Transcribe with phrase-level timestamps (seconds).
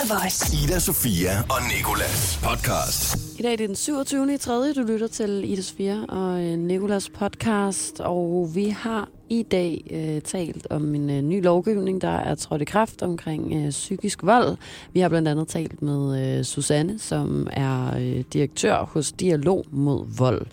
[0.00, 0.64] The Voice.
[0.64, 3.16] Ida, Sofia og Nikolas podcast.
[3.38, 4.34] I dag er det den 27.
[4.34, 4.72] i 3.
[4.72, 10.22] Du lytter til Ida Sofia og øh, Nikolas podcast, og vi har i dag øh,
[10.22, 14.56] talt om en øh, ny lovgivning, der er trådt i kraft omkring øh, psykisk vold.
[14.92, 20.06] Vi har blandt andet talt med øh, Susanne, som er øh, direktør hos Dialog mod
[20.18, 20.46] Vold.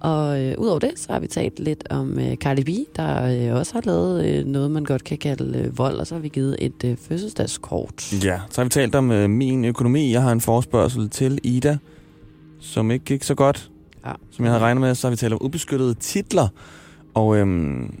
[0.00, 3.58] Og øh, udover det, så har vi talt lidt om øh, Cardi B, der øh,
[3.58, 6.28] også har lavet øh, noget, man godt kan kalde øh, vold, og så har vi
[6.28, 8.12] givet et øh, fødselsdagskort.
[8.24, 10.12] Ja, så har vi talt om øh, min økonomi.
[10.12, 11.78] Jeg har en forespørgsel til Ida,
[12.60, 13.70] som ikke gik så godt,
[14.06, 14.12] Ja.
[14.30, 14.94] som jeg havde regnet med.
[14.94, 16.48] Så har vi talt om ubeskyttede titler.
[17.14, 17.94] Og, øhm,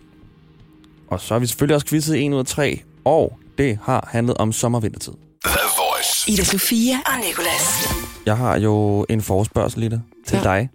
[1.08, 2.80] og så har vi selvfølgelig også quizzet 1 ud af 3.
[3.04, 5.12] Og det har handlet om sommervintertid.
[5.44, 6.30] The Voice.
[6.32, 7.88] Ida Sofia og Nicolas.
[8.26, 10.42] Jeg har jo en forespørgsel i det til ja.
[10.42, 10.68] dig.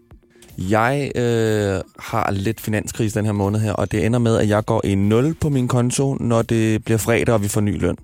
[0.58, 4.66] Jeg øh, har lidt finanskrise den her måned her, og det ender med, at jeg
[4.66, 7.98] går i 0 på min konto, når det bliver fredag, og vi får ny løn.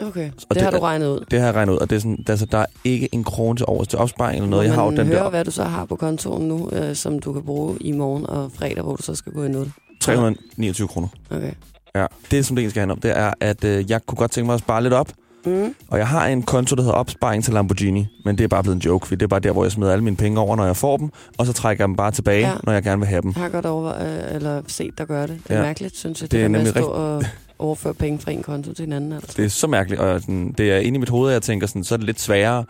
[0.00, 1.24] Okay, Og det har det- du regnet ud.
[1.30, 3.56] Det har jeg regnet ud, og det er sådan, altså, der er ikke en krone
[3.56, 4.64] til overs til opsparing eller noget.
[4.64, 7.18] Jeg har jo den høre, der hvad du så har på kontoen nu, øh, som
[7.18, 9.72] du kan bruge i morgen og fredag, hvor du så skal gå i 0.
[10.00, 11.08] 329 kroner.
[11.30, 11.52] Okay.
[11.94, 12.06] Ja.
[12.30, 14.46] Det, som det egentlig skal handle om, det er, at øh, jeg kunne godt tænke
[14.46, 15.08] mig at spare lidt op.
[15.46, 15.74] Mm.
[15.88, 18.06] Og jeg har en konto, der hedder opsparing til Lamborghini.
[18.24, 19.92] Men det er bare blevet en joke, for det er bare der, hvor jeg smider
[19.92, 21.10] alle mine penge over, når jeg får dem.
[21.38, 22.54] Og så trækker jeg dem bare tilbage, Ja.
[22.64, 23.32] når jeg gerne vil have dem.
[23.36, 25.40] Jeg har godt over, øh, eller set dig gøre det.
[25.48, 25.62] Det er ja.
[25.62, 26.32] Mærkeligt, synes jeg.
[26.32, 27.22] Det er med at nemlig stå og
[27.58, 29.12] overføre penge fra en konto til en anden.
[29.12, 29.34] Altså.
[29.36, 31.66] Det er så mærkeligt, og sådan, det er inde i mit hoved, at jeg tænker,
[31.66, 32.64] sådan, så er det lidt sværere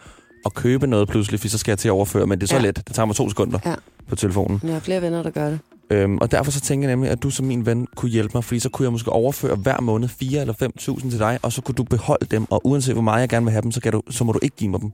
[0.47, 2.27] at købe noget pludselig, for så skal jeg til at overføre.
[2.27, 2.63] Men det er så ja.
[2.63, 2.77] let.
[2.87, 3.75] Det tager mig to sekunder Ja.
[4.09, 4.61] på telefonen.
[4.65, 5.59] Jeg har flere venner, der gør det.
[5.91, 8.45] Øhm, og derfor så tænker jeg nemlig, at du som min ven kunne hjælpe mig,
[8.45, 10.55] fordi så kunne jeg måske overføre hver måned 4 eller
[10.99, 13.47] 5.000 til dig, og så kunne du beholde dem, og uanset hvor meget jeg gerne
[13.47, 14.91] vil have dem, så, kan du, så må du ikke give mig dem.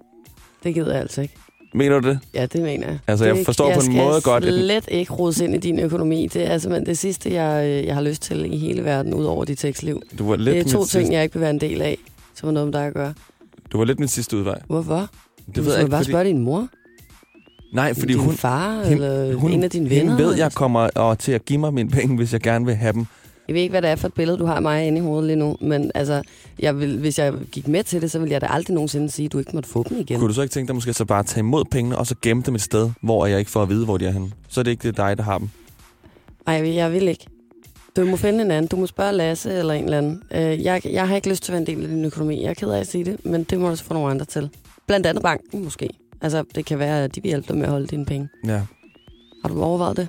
[0.65, 1.35] Det gider jeg altså ikke.
[1.75, 2.19] Mener du det?
[2.35, 2.99] Ja, det mener jeg.
[3.07, 5.59] Altså, jeg det, forstår på en skal måde godt, at- slet ikke rodes ind i
[5.59, 6.27] din økonomi.
[6.27, 9.25] Det er simpelthen det sidste, jeg, øh, jeg har lyst til i hele verden, ud
[9.25, 10.03] over dit tekstliv.
[10.19, 11.99] Du var lidt, Det er to ting, sidste, jeg ikke vil være en del af,
[12.35, 13.15] som har noget med dig at gøre.
[13.73, 14.61] du var lidt min sidste udvej.
[14.67, 15.09] Hvorfor?
[15.47, 16.69] Det du ved jeg skal ikke, bare fordi, spørge din mor,
[17.73, 20.13] nej, fordi din hun, far, hende- eller hun, en af dine venner.
[20.13, 22.75] hende ved, jeg kommer og, til at give mig mine penge, hvis jeg gerne vil
[22.75, 23.07] have dem.
[23.49, 25.01] Jeg ved ikke, hvad det er for et billede, du har af mig inde i
[25.01, 26.23] hovedet lige nu, men altså,
[26.59, 29.27] jeg vil, hvis jeg gik med til det, så ville jeg da aldrig nogensinde sige,
[29.27, 30.19] at du ikke måtte få dem igen.
[30.19, 32.15] Kunne du så ikke tænke dig måske så bare at tage imod pengene, og så
[32.23, 34.31] gemme dem et sted, hvor jeg ikke får at vide, hvor de er henne?
[34.49, 35.49] Så er det ikke det dig, der har dem.
[36.47, 37.27] Nej, jeg vil- jeg vil ikke.
[37.97, 38.67] Du må finde en anden.
[38.69, 40.23] Du må spørge Lasse eller en eller anden.
[40.31, 42.43] Øh, jeg, jeg har ikke lyst til at være en del af din økonomi.
[42.43, 44.25] Jeg er ked af at sige det, men det må du så få nogle andre
[44.25, 44.49] til.
[44.87, 45.89] Blandt andet banken måske.
[46.23, 48.29] Altså, det kan være, at de vil hjælpe dig med at holde dine penge.
[48.47, 48.63] Ja.
[49.43, 50.09] Har du overvejet det?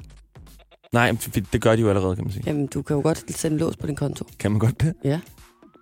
[0.94, 1.18] Nej,
[1.53, 2.44] det gør de jo allerede, kan man sige.
[2.47, 4.25] Jamen, du kan jo godt sætte en lås på din konto.
[4.40, 4.94] Kan man godt det?
[5.03, 5.19] Ja.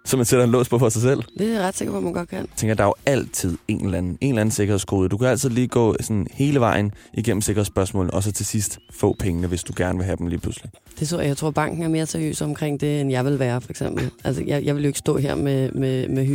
[0.06, 1.24] Så man sætter en lås på for sig selv?
[1.38, 2.40] Det er jeg ret sikker på, at man godt kan.
[2.40, 5.09] Jeg tænker, der er jo altid en eller anden, en eller anden sikkerhedskode.
[5.09, 9.16] Du kan altid lige gå sådan hele vejen igennem sikkerhedsspørgsmålene, og så til sidst få
[9.20, 10.72] pengene, hvis du gerne vil have dem lige pludselig.
[11.00, 13.69] Det så, jeg tror, banken er mere seriøs omkring det, end jeg vil være, for
[13.69, 14.09] eksempel.
[14.24, 16.25] Altså, jeg, jeg vil jo ikke stå her med, med, med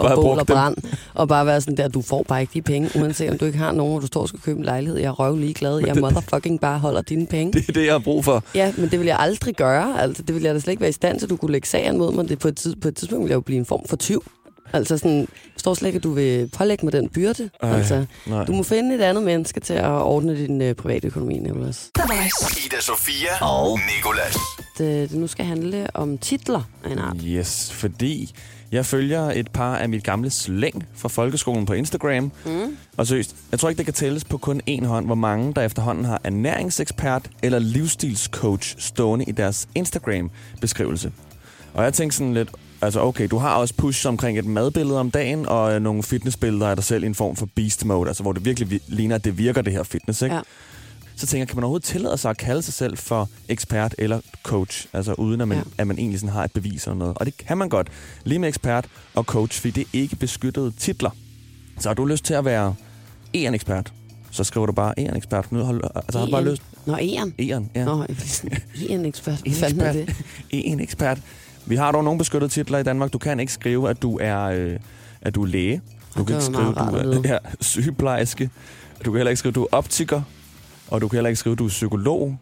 [0.00, 0.76] bare og bål og brand,
[1.14, 3.58] og bare være sådan der, du får bare ikke de penge, uanset om du ikke
[3.58, 4.98] har nogen, hvor du står og skal købe en lejlighed.
[4.98, 5.78] Jeg er røv ligeglad.
[5.78, 7.52] Jeg det- motherfucking bare holder dine penge.
[7.52, 8.44] Det er det, jeg har brug for.
[8.54, 10.02] Ja, men det vil jeg aldrig gøre.
[10.02, 11.98] Altså, det vil jeg da slet ikke være i stand til, du kunne lægge sagen
[11.98, 12.28] mod mig.
[12.28, 14.22] Det på, et tid, på et tidspunkt vil jeg jo blive en form for tyv.
[14.72, 17.50] Altså sådan, forstår slet ikke, at du vil pålægge mig den byrde.
[17.62, 18.44] Ej, altså, Nej.
[18.44, 21.90] du må finde et andet menneske til at ordne din øh, private økonomi, Nicolas.
[22.66, 24.36] Ida, Sofia og Nikolas.
[24.78, 27.16] Det, det nu skal handle om titler af en art.
[27.24, 28.34] Yes, fordi
[28.72, 32.32] jeg følger et par af mit gamle slæng fra folkeskolen på Instagram.
[32.46, 32.76] Mm.
[32.96, 35.62] Og seriøst, jeg tror ikke, det kan tælles på kun én hånd, hvor mange der
[35.62, 41.12] efterhånden har ernæringsekspert eller livsstilscoach stående i deres Instagram-beskrivelse.
[41.74, 42.48] Og jeg tænkte sådan lidt,
[42.82, 46.68] altså okay, du har også push omkring et madbillede om dagen, og øh, nogle fitnessbilleder
[46.68, 49.14] af dig selv i en form for beast mode, altså hvor det virkelig vi- ligner,
[49.14, 50.34] at det virker, det her fitness, ikke?
[50.34, 50.40] Ja.
[51.16, 54.20] Så tænker jeg, kan man overhovedet tillade sig at kalde sig selv for ekspert eller
[54.42, 55.62] coach, altså uden at man, Ja.
[55.78, 57.18] at man egentlig sådan har et bevis eller noget.
[57.18, 57.88] Og det kan man godt,
[58.24, 61.10] lige med ekspert og coach, fordi det er ikke beskyttede titler.
[61.78, 62.74] Så har du lyst til at være
[63.32, 63.92] en ekspert,
[64.30, 65.52] så skriver du bare en ekspert.
[65.52, 66.48] Nu har, altså, har du bare En.
[66.48, 66.62] lyst...
[66.86, 67.34] Nå, en.
[67.38, 67.84] En, ja.
[67.84, 68.04] Nå,
[68.88, 69.36] en ekspert.
[69.38, 70.06] Hvad En fanden er ekspert.
[70.08, 70.16] det?
[70.50, 71.18] En ekspert.
[71.68, 73.12] Vi har dog nogle beskyttede titler i Danmark.
[73.12, 74.76] Du kan ikke skrive, at du er, øh,
[75.22, 75.80] at du er læge.
[76.18, 78.50] Du kan ikke skrive, at du er ja, sygeplejerske.
[79.04, 80.22] Du kan heller ikke skrive, at du er optiker.
[80.90, 82.36] Og du kan heller ikke skrive, at du er psykolog.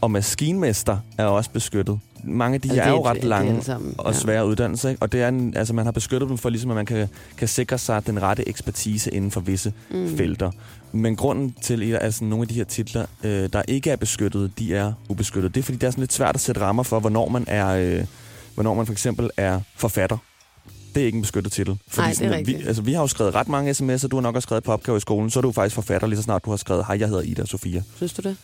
[0.00, 1.98] Og maskinmester er også beskyttet.
[2.24, 3.94] Mange af de Altså, her er jo ret lange sammen.
[3.98, 4.88] og svære uddannelser.
[4.88, 5.02] Ikke?
[5.02, 7.48] Og det er en, altså, man har beskyttet dem for, ligesom, at man kan, kan
[7.48, 10.16] sikre sig den rette ekspertise inden for visse Mm.
[10.16, 10.50] felter.
[10.92, 14.58] Men grunden til, at altså, nogle af de her titler, øh, der ikke er beskyttet,
[14.58, 15.54] de er ubeskyttet.
[15.54, 17.66] Det er, fordi det er sådan lidt svært at sætte rammer for, hvornår man er,
[17.68, 18.04] øh,
[18.54, 20.18] hvornår man for eksempel er forfatter.
[20.94, 21.78] Det er ikke en beskyttet titel.
[21.88, 24.16] Fordi Nej, det er sådan, vi, altså, vi har jo skrevet ret mange sms'er, du
[24.16, 26.22] har nok også skrevet på opgave i skolen, så er du faktisk forfatter lige så
[26.22, 27.82] snart du har skrevet, hej, jeg hedder Ida Sofia.
[27.96, 28.36] Synes du det?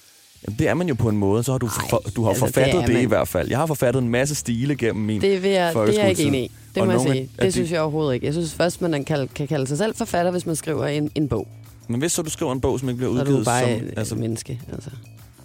[0.47, 2.47] Jamen, det er man jo på en måde, så har du, for, du har altså,
[2.47, 3.49] det forfattet er det, det i hvert fald.
[3.49, 6.23] Jeg har forfattet en masse stile gennem min Det, vil jeg, det er jeg ikke
[6.23, 6.51] enig i.
[6.75, 7.31] Det Og må jeg sige.
[7.37, 8.27] Det de- synes jeg overhovedet ikke.
[8.27, 11.29] Jeg synes først, man kan, kan kalde sig selv forfatter, hvis man skriver en, en
[11.29, 11.49] bog.
[11.89, 13.79] Men hvis så du skriver en bog, som ikke bliver Så er udgivet, du bare
[13.79, 14.61] som, altså, menneske.
[14.73, 14.91] Altså.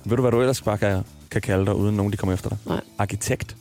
[0.05, 2.49] ved du, hvad du ellers bare kan, kan kalde dig, uden nogen de kommer efter
[2.49, 2.57] dig?
[2.65, 2.81] Nej.
[2.97, 3.55] Arkitekt.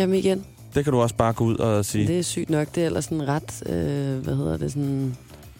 [0.00, 0.44] Jamen igen,
[0.74, 2.06] Det kan du også bare gå ud og sige.
[2.06, 2.74] det er sygt nok.
[2.74, 5.16] Det er ellers sådan ret, øh, hvad hedder det, sådan...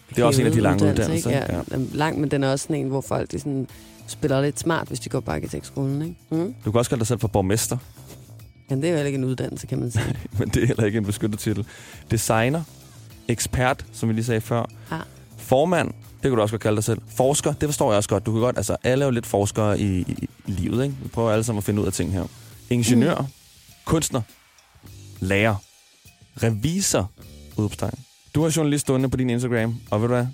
[0.09, 1.53] Det er også en af de lange uddannelse, uddannelser, Ikke?
[1.53, 1.83] Ja, ja.
[1.93, 3.67] Lang, men den er også sådan en, hvor folk de sådan,
[4.07, 6.01] spiller lidt smart, hvis de går på arkitektskolen.
[6.01, 6.15] Ikke?
[6.29, 6.53] Mm?
[6.65, 7.77] Du kan også kalde dig selv for borgmester,
[8.69, 10.15] Men det er jo heller ikke en uddannelse, kan man sige.
[10.39, 11.65] men det er heller ikke en beskyttet titel.
[12.11, 12.63] Designer,
[13.27, 14.65] ekspert, som vi lige sagde før.
[14.91, 14.97] Ja.
[15.37, 17.01] Formand, det kan du også godt kalde dig selv.
[17.15, 18.25] Forsker, det forstår jeg også godt.
[18.25, 20.95] Du kan godt, altså alle er jo lidt forskere i, i, i livet, ikke?
[21.03, 22.23] Vi prøver alle sammen at finde ud af ting her.
[22.69, 23.25] Ingeniør, mm.
[23.91, 24.21] Kunstner,
[25.19, 25.55] lærer,
[26.43, 27.11] revisor,
[27.57, 27.99] udopstegn.
[28.35, 30.27] Du har journalist stående på din Instagram, og ved du hvad?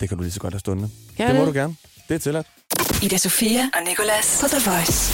[0.00, 0.90] Det kan du lige så godt have stående.
[1.16, 1.76] Kan det må du gerne.
[2.08, 2.46] Det er tilladt.
[3.02, 5.12] Ida Sofia og Nicolas på The Voice.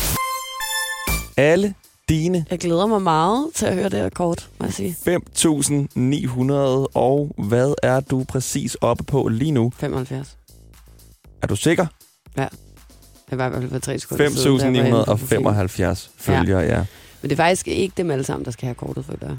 [1.37, 1.75] Alle
[2.09, 4.97] dine Jeg glæder mig meget til at høre det her kort, må jeg sige.
[5.09, 6.53] 5.900,
[6.95, 9.73] og hvad er du præcis oppe på lige nu?
[9.77, 10.37] 75.
[11.43, 11.87] Er du sikker?
[13.31, 15.47] Det var i hvert fald for tre sekunder siden, da jeg var inde på profilen.
[15.47, 16.77] 5.975 følgere, ja.
[16.79, 16.85] ja.
[17.25, 19.37] Men det er faktisk ikke dem alle sammen, der skal have kortet, føler jeg.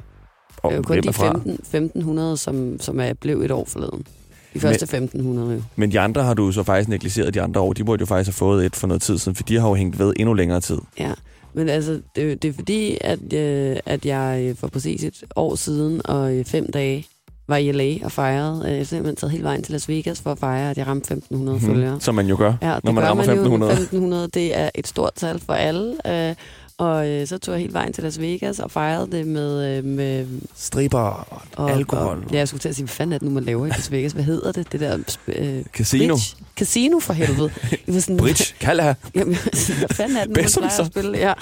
[0.57, 1.25] Og Det er jo kun de er fra?
[1.31, 4.07] 15, 1500, som, som er blev et år forleden.
[4.53, 5.61] De første 1500 jo.
[5.75, 7.73] Men de andre har du så faktisk negligeret de andre år.
[7.73, 9.73] De burde jo faktisk have fået et for noget tid siden, for de har jo
[9.75, 10.77] hængt ved endnu længere tid.
[10.99, 11.11] Ja,
[11.53, 15.23] men altså, det, er det er fordi, at, øh, at jeg øh, for præcis et
[15.35, 17.07] år siden og øh, fem dage
[17.47, 18.61] var i LA og fejrede.
[18.65, 20.87] Øh, Jeg har simpelthen taget hele vejen til Las Vegas for at fejre, at jeg
[20.87, 21.65] ramte 1500 mm.
[21.65, 22.01] følgere.
[22.01, 23.71] Som man jo gør, Ja, når man rammer man 1500.
[23.71, 23.77] jo.
[23.81, 25.95] 1500, det er et stort tal for alle.
[26.29, 26.35] Øh,
[26.77, 29.77] og øh, så tog jeg hele vejen til Las Vegas og fejrede det med...
[29.77, 32.17] Øh, med Striber og, og, alkohol.
[32.25, 33.69] Og, ja, jeg skulle til at sige, hvad fanden er det nu, man laver i
[33.69, 34.11] Las Vegas?
[34.11, 34.71] Hvad hedder det?
[34.71, 34.97] Det der...
[35.27, 36.13] Øh, Casino.
[36.13, 36.35] bridge?
[36.57, 37.51] Casino for helvede.
[37.71, 38.55] Jeg var sådan, Bridge.
[38.59, 38.93] Kald her.
[39.15, 39.35] Jamen,
[39.79, 40.81] hvad fanden er det, nu, man Bedst, så.
[40.81, 41.17] at spille?
[41.17, 41.33] Ja.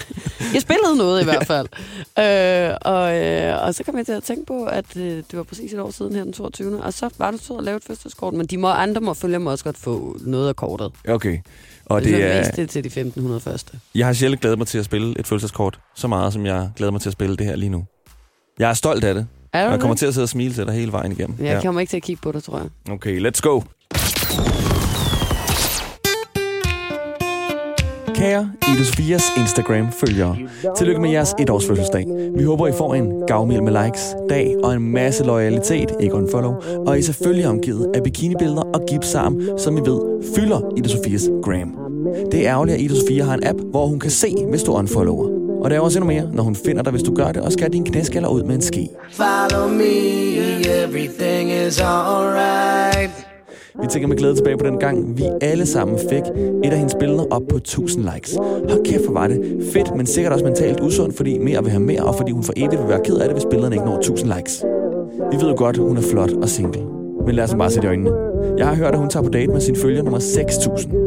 [0.54, 1.68] Jeg spillede noget i hvert fald.
[2.20, 5.44] øh, og, øh, og så kom jeg til at tænke på, at øh, det var
[5.44, 6.84] præcis et år siden her den 22.
[6.84, 8.34] Og så var du så at lave et fødselskort.
[8.34, 10.92] Men de må, andre må følge mig også godt få noget af kortet.
[11.10, 11.38] Okay.
[11.86, 12.28] Og det det er...
[12.28, 13.80] er, det til de 1500 første.
[13.96, 16.92] jeg har sjældent glædet mig til at spille et følelseskort så meget, som jeg glæder
[16.92, 17.86] mig til at spille det her lige nu.
[18.60, 19.28] Jeg er stolt af det.
[19.54, 21.38] Er Og jeg kommer til at sidde og smile til dig hele vejen igennem.
[21.40, 22.94] Jeg kommer ikke til at kigge på det, tror jeg.
[22.94, 23.62] Okay, let's go.
[28.24, 30.38] Kære Ida Sofias Instagram-følgere,
[30.78, 32.06] tillykke med jeres etårs fødselsdag.
[32.38, 36.54] Vi håber, I får en gavmild med likes, dag og en masse loyalitet, ikke unfollow,
[36.88, 41.30] og I er selvfølgelig omgivet af bikinibilleder og gipsarm, som I ved fylder Ida Sofias
[41.44, 41.78] gram.
[42.32, 44.74] Det er ærgerligt, at Ida Sofia har en app, hvor hun kan se, hvis du
[44.74, 45.28] unfollower.
[45.64, 47.52] Og der er også endnu mere, når hun finder dig, hvis du gør det, og
[47.52, 48.90] skal din knæskaller ud med en ski.
[49.12, 49.94] Follow me,
[50.84, 53.33] everything is alright.
[53.82, 56.24] Vi tænker med glæde tilbage på den gang, vi alle sammen fik
[56.64, 58.36] et af hendes billeder op på 1000 likes.
[58.70, 61.84] Hold kæft, hvor var det fedt, men sikkert også mentalt usundt, fordi mere vil have
[61.84, 63.98] mere, og fordi hun for evigt vil være ked af det, hvis billederne ikke når
[63.98, 64.66] 1000 likes.
[65.32, 66.82] Vi ved jo godt, hun er flot og single.
[67.26, 68.12] Men lad os bare sætte i øjnene.
[68.58, 71.03] Jeg har hørt, at hun tager på date med sin følger nummer 6000.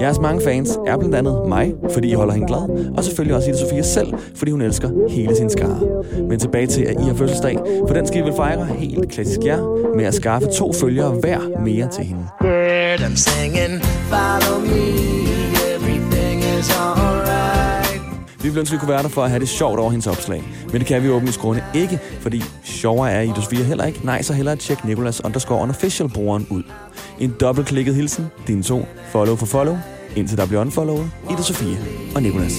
[0.00, 3.50] Jeres mange fans er blandt andet mig, fordi I holder hende glad, og selvfølgelig også
[3.50, 5.80] Ida Sofia selv, fordi hun elsker hele sin skare.
[6.28, 9.40] Men tilbage til, at I har fødselsdag, for den skal I vel fejre helt klassisk
[9.44, 12.22] jer, med at skaffe to følgere hver mere til hende.
[12.40, 14.88] Heard I'm singing, follow me,
[15.74, 17.17] everything is alright.
[18.48, 20.42] Vi ville ønske, vi kunne være der for at have det sjovt over hendes opslag.
[20.72, 24.00] Men det kan vi åbent grunde ikke, fordi sjovere er Ida Sofia heller ikke.
[24.06, 26.62] Nej, så hellere tjek Nicolas underscore unofficial brugeren ud.
[27.18, 29.76] En dobbeltklikket hilsen, dine to, follow for follow,
[30.16, 31.76] indtil der bliver unfollowet, Ida Sofia
[32.14, 32.52] og Nicolas.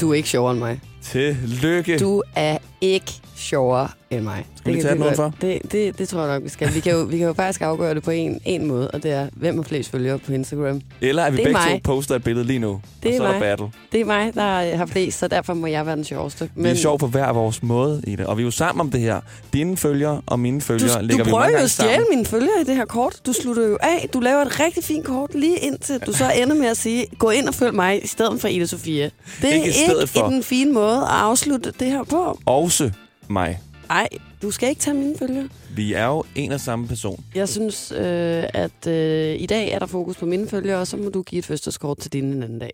[0.00, 0.80] Du er ikke sjovere end mig.
[1.02, 1.98] Tillykke.
[1.98, 4.46] Du er ikke sjovere end mig.
[4.56, 5.34] Skal vi tage den udenfor?
[5.40, 6.74] Det, det, det tror jeg nok, vi skal.
[6.74, 9.10] Vi kan jo, vi kan jo faktisk afgøre det på en, en måde, og det
[9.12, 10.80] er, hvem har flest følgere på Instagram.
[11.00, 11.82] Eller er vi Det er begge to mig.
[11.82, 12.80] poster et billede lige nu?
[13.02, 13.66] Det og er så er der battle.
[13.92, 16.50] Det er mig, der har flest, så derfor må jeg være den sjoveste.
[16.54, 18.26] Vi er sjov på hver vores måde i det.
[18.26, 19.20] Og vi er jo sammen om det her.
[19.52, 21.90] Dine følgere og mine følgere du, ligger du vi prøver mange jo gange at stjæle
[21.92, 22.06] sammen.
[22.10, 23.20] mine følgere i det her kort.
[23.26, 24.08] Du slutter jo af.
[24.14, 27.30] Du laver et rigtig fint kort lige indtil du så ender med at sige, gå
[27.30, 29.10] ind og følg mig i stedet for Ida Sofia.
[29.42, 30.26] Det Ikke er stedet ikke for.
[30.28, 32.38] den fine måde at afslutte det her på.
[32.46, 32.90] Også
[33.32, 33.60] mig.
[33.88, 34.08] Nej,
[34.42, 35.48] du skal ikke tage mine følgere.
[35.78, 37.24] Vi er jo en og samme person.
[37.34, 40.96] Jeg synes, øh, at øh, i dag er der fokus på mine følgere, og så
[40.96, 42.72] må du give et fødselskort til dine en anden dag.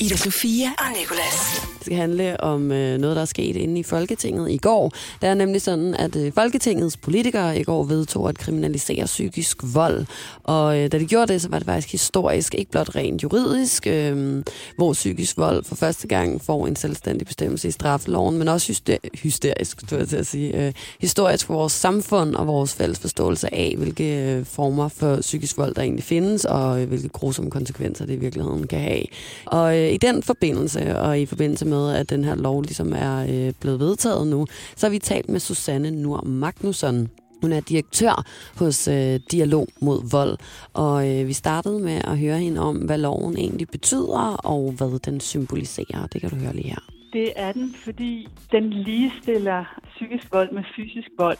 [0.00, 1.60] Ida Sofia og Nicolas.
[1.78, 4.92] Det skal handle om øh, noget, der er sket inde i Folketinget i går.
[5.20, 10.06] Det er nemlig sådan, at øh, Folketingets politikere i går vedtog at kriminalisere psykisk vold.
[10.44, 13.86] Og øh, da de gjorde det, så var det faktisk historisk, ikke blot rent juridisk,
[13.86, 14.42] øh,
[14.76, 19.18] hvor psykisk vold for første gang får en selvstændig bestemmelse i straffeloven, men også hyster-
[19.22, 23.54] hysterisk, skulle jeg til at sige, øh, historisk for vores samfund og vores fælles forståelse
[23.54, 28.06] af, hvilke øh, former for psykisk vold, der egentlig findes, og øh, hvilke grusomme konsekvenser
[28.06, 29.04] det i virkeligheden kan have.
[29.46, 33.16] Og øh, i den forbindelse, og i forbindelse med, at den her lov ligesom er
[33.30, 37.08] øh, blevet vedtaget nu, så har vi talt med Susanne Nur Magnusson.
[37.42, 38.24] Hun er direktør
[38.56, 40.38] hos øh, Dialog mod Vold,
[40.74, 44.98] og øh, vi startede med at høre hende om, hvad loven egentlig betyder, og hvad
[44.98, 46.06] den symboliserer.
[46.12, 46.82] Det kan du høre lige her.
[47.12, 51.38] Det er den, fordi den ligestiller psykisk vold med fysisk vold.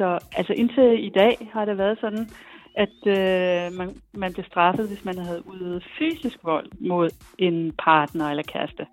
[0.00, 2.28] Så altså indtil i dag har det været sådan,
[2.74, 8.30] at øh, man, man blev straffet, hvis man havde udøvet fysisk vold mod en partner
[8.30, 8.86] eller kæreste.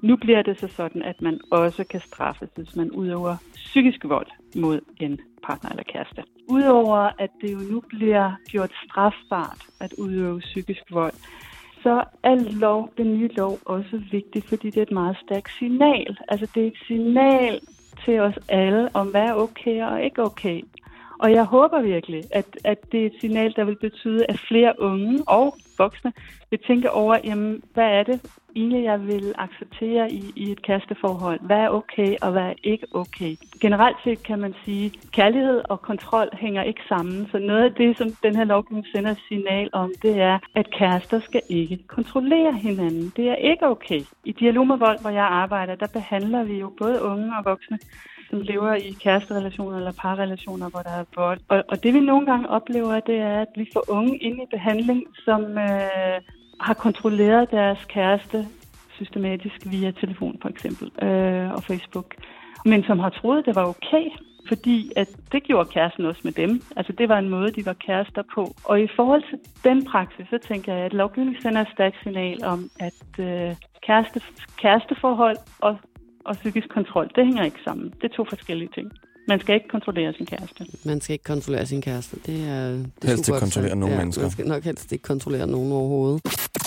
[0.00, 4.26] Nu bliver det så sådan, at man også kan straffes, hvis man udøver psykisk vold
[4.56, 6.22] mod en partner eller kæreste.
[6.48, 11.14] Udover at det jo nu bliver gjort strafbart at udøve psykisk vold,
[11.82, 16.18] så er lov, den nye lov også vigtig, fordi det er et meget stærkt signal.
[16.28, 17.60] Altså det er et signal
[18.04, 20.62] til os alle om, hvad er okay og ikke okay.
[21.18, 24.72] Og jeg håber virkelig, at, at det er et signal, der vil betyde, at flere
[24.78, 26.12] unge og voksne
[26.50, 28.20] vil tænke over, jamen, hvad er det
[28.56, 31.40] egentlig, jeg vil acceptere i, i et kæresteforhold?
[31.40, 33.36] Hvad er okay, og hvad er ikke okay?
[33.60, 37.28] Generelt set kan man sige, at kærlighed og kontrol hænger ikke sammen.
[37.32, 40.70] Så noget af det, som den her lovgivning sender et signal om, det er, at
[40.70, 43.12] kærester skal ikke kontrollere hinanden.
[43.16, 44.00] Det er ikke okay.
[44.24, 47.78] I Dialog med Vold, hvor jeg arbejder, der behandler vi jo både unge og voksne
[48.30, 51.40] som lever i kæresterelationer eller parrelationer, hvor der er vold.
[51.48, 54.46] Og, og det vi nogle gange oplever, det er, at vi får unge ind i
[54.50, 56.20] behandling, som øh,
[56.60, 58.46] har kontrolleret deres kæreste
[58.96, 62.14] systematisk via telefon for eksempel øh, og Facebook,
[62.64, 64.06] men som har troet, det var okay,
[64.48, 66.62] fordi at det gjorde kæresten også med dem.
[66.76, 68.54] Altså det var en måde, de var kærester på.
[68.64, 72.44] Og i forhold til den praksis, så tænker jeg, at lovgivningen sender et stærkt signal
[72.44, 73.54] om, at øh,
[73.86, 74.20] kæreste,
[74.56, 75.78] kæresteforhold og
[76.26, 77.86] og psykisk kontrol, det hænger ikke sammen.
[78.00, 78.92] Det er to forskellige ting.
[79.28, 80.66] Man skal ikke kontrollere sin kæreste.
[80.84, 82.16] Man skal ikke kontrollere sin kæreste.
[82.26, 84.22] Det er, det er Helst super ikke kontrollere nogen ja, mennesker.
[84.22, 86.20] Man skal nok helst ikke kontrollere nogen overhovedet.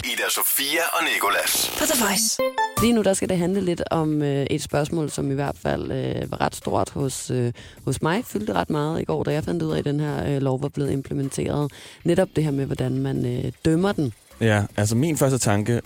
[0.05, 1.77] Ida Sofia og Nicolas.
[1.79, 2.41] På The Voice.
[2.81, 5.91] Lige nu der skal det handle lidt om øh, et spørgsmål, som i hvert fald
[5.91, 7.53] øh, var ret stort hos, øh,
[7.85, 8.25] hos mig.
[8.25, 10.61] Fyldte ret meget i går, da jeg fandt ud af, at den her øh, lov
[10.61, 11.71] var blevet implementeret.
[12.03, 14.13] Netop det her med, hvordan man øh, dømmer den.
[14.41, 15.81] Ja, altså min første tanke,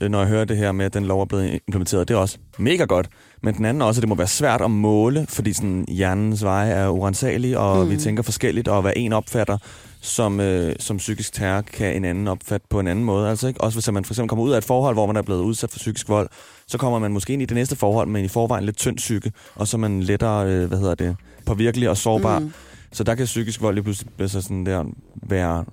[0.00, 2.38] når jeg hører det her med, at den lov er blevet implementeret, det er også
[2.58, 3.08] mega godt.
[3.42, 6.70] Men den anden også, at det må være svært at måle, fordi sådan, hjernens veje
[6.70, 7.90] er urensagelige, og mm.
[7.90, 9.58] vi tænker forskelligt, og hvad en opfatter
[10.00, 13.30] som, øh, som psykisk terror, kan en anden opfatte på en anden måde.
[13.30, 13.60] Altså, ikke?
[13.60, 15.70] Også hvis man for eksempel kommer ud af et forhold, hvor man er blevet udsat
[15.70, 16.28] for psykisk vold,
[16.66, 19.32] så kommer man måske ind i det næste forhold, men i forvejen lidt tynd psyke,
[19.54, 22.38] og så er man lettere, øh, hvad hedder det, påvirkelig og sårbar.
[22.38, 22.52] Mm.
[22.92, 24.84] Så der kan psykisk vold lige pludselig altså sådan der,
[25.22, 25.64] være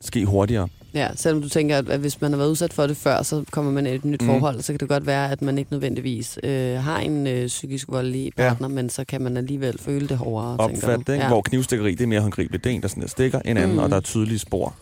[0.00, 0.68] ske hurtigere.
[0.94, 3.72] Ja, selvom du tænker, at hvis man har været udsat for det før, så kommer
[3.72, 4.26] man i et nyt Mm.
[4.26, 7.88] forhold, så kan det godt være, at man ikke nødvendigvis øh, har en øh, psykisk
[7.88, 8.74] voldelig partner, ja.
[8.74, 10.68] men så kan man alligevel føle det hårdere.
[10.68, 11.12] tænker Opfat du.
[11.12, 11.28] det, ja.
[11.28, 12.64] hvor knivstikkeri det er mere håndgribeligt.
[12.64, 13.72] Det er en, der sådan der stikker en anden.
[13.76, 13.78] Mm.
[13.82, 14.74] og der er tydelige spor.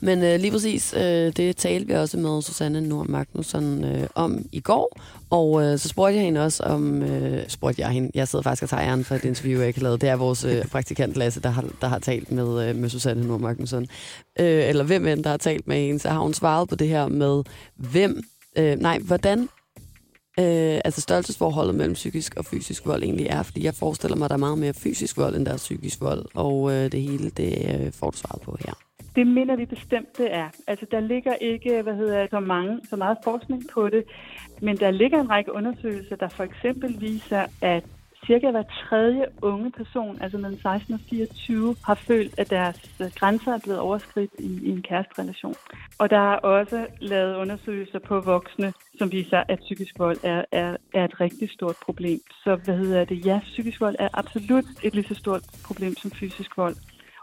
[0.00, 4.46] Men øh, lige præcis, øh, det talte vi også med Susanne Nord Magnusson øh, om
[4.52, 5.00] i går.
[5.30, 7.02] Og øh, så spurgte jeg hende også om...
[7.02, 8.10] Øh, spurgte jeg hende.
[8.14, 10.00] Jeg sidder faktisk og tager æren for et interview, jeg ikke har lavet.
[10.00, 13.26] Det er vores øh, praktikant Lasse, der har, der har talt med, øh, med Susanne
[13.26, 13.86] Nord Magnusson.
[14.40, 16.00] Øh, eller hvem end, der har talt med hende.
[16.00, 17.42] Så har hun svaret på det her med,
[17.76, 18.22] hvem...
[18.58, 19.48] Øh, nej, hvordan
[20.38, 23.42] øh, altså størrelsesforholdet mellem psykisk og fysisk vold egentlig er.
[23.42, 26.00] Fordi jeg forestiller mig, at der er meget mere fysisk vold, end der er psykisk
[26.00, 26.26] vold.
[26.34, 28.74] Og øh, det hele, det øh, får du svaret på her.
[29.16, 30.48] Det mener vi bestemt, det er.
[30.66, 34.04] Altså, der ligger ikke, hvad hedder det, så, mange, så meget forskning på det,
[34.62, 37.84] men der ligger en række undersøgelser, der for eksempel viser, at
[38.26, 43.06] cirka hver tredje unge person, altså mellem 16 og 24, har følt, at deres øh,
[43.14, 45.54] grænser er blevet overskridt i, i en kæresterelation.
[45.98, 50.76] Og der er også lavet undersøgelser på voksne, som viser, at psykisk vold er, er,
[50.94, 52.20] er et rigtig stort problem.
[52.44, 53.26] Så hvad hedder det?
[53.26, 56.76] Ja, psykisk vold er absolut et lige så stort problem som fysisk vold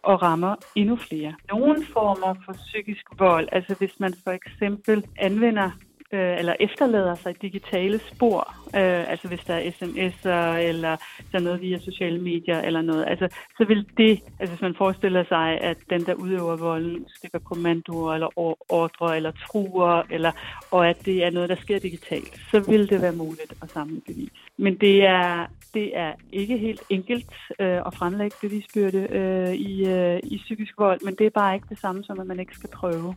[0.03, 1.33] og rammer endnu flere.
[1.51, 5.71] Nogle former for psykisk vold, altså hvis man for eksempel anvender
[6.13, 10.95] øh, eller efterlader sig digitale spor, øh, altså hvis der er sms'er, eller
[11.31, 13.27] der er noget via sociale medier, eller noget, altså
[13.57, 18.13] så vil det, altså hvis man forestiller sig, at den, der udøver volden, stikker kommandoer,
[18.13, 18.29] eller
[18.69, 20.31] ordre, eller truer, eller,
[20.71, 24.01] og at det er noget, der sker digitalt, så vil det være muligt at samle
[24.07, 24.31] bevis.
[24.57, 30.19] Men det er, det er ikke helt enkelt øh, at fremlægge bevisbyrde øh, i, øh,
[30.23, 32.69] i psykisk vold, men det er bare ikke det samme som, at man ikke skal
[32.69, 33.15] prøve.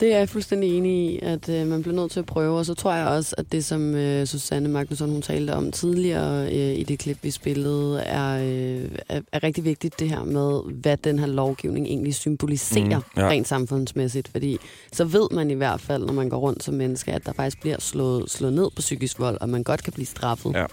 [0.00, 2.58] Det er jeg fuldstændig enig i, at øh, man bliver nødt til at prøve.
[2.58, 6.46] Og så tror jeg også, at det, som øh, Susanne Magnusson hun talte om tidligere
[6.46, 10.60] øh, i det klip, vi spillede, er, øh, er, er rigtig vigtigt det her med,
[10.74, 13.28] hvad den her lovgivning egentlig symboliserer Mm, ja.
[13.28, 14.28] rent samfundsmæssigt.
[14.28, 14.58] Fordi
[14.92, 17.60] så ved man i hvert fald, når man går rundt som menneske, at der faktisk
[17.60, 20.52] bliver slået, slået ned på psykisk vold, og man godt kan blive straffet.
[20.54, 20.64] Ja.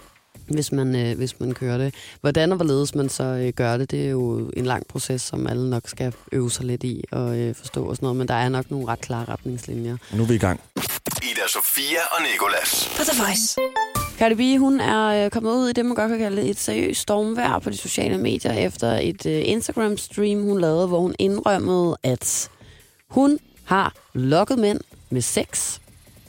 [0.48, 1.94] Hvis man, øh, hvis man kører det.
[2.22, 5.48] Hvordan og hvorledes man så øh, gør det, det er jo en lang proces, som
[5.48, 8.18] alle nok skal øve sig lidt i og øh, forstå og sådan noget.
[8.18, 9.98] Men der er nok nogle ret klare retningslinjer.
[10.14, 10.60] Nu er vi i gang.
[11.32, 12.90] Ida Sofia og Nikolas.
[12.98, 13.60] På The Voice.
[14.20, 17.02] Cardi B, hun er øh, kommet ud i det, man godt kan kalde et seriøst
[17.02, 22.50] stormvær på de sociale medier efter et øh, Instagram-stream, hun lavede, hvor hun indrømmede, at
[23.10, 25.80] hun har lokket mænd med sex,